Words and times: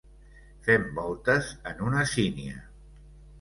Fem 0.67 0.87
voltes 0.99 1.51
en 1.73 1.85
una 1.91 2.07
sínia. 2.15 2.65